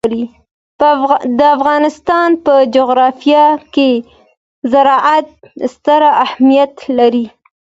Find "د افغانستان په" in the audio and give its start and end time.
1.37-2.53